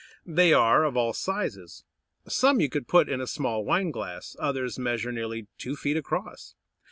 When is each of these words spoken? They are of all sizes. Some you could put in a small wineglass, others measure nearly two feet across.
They 0.25 0.51
are 0.51 0.83
of 0.83 0.97
all 0.97 1.13
sizes. 1.13 1.83
Some 2.27 2.59
you 2.59 2.69
could 2.69 2.87
put 2.87 3.07
in 3.07 3.21
a 3.21 3.27
small 3.27 3.63
wineglass, 3.63 4.35
others 4.39 4.79
measure 4.79 5.11
nearly 5.11 5.45
two 5.59 5.75
feet 5.75 5.95
across. 5.95 6.55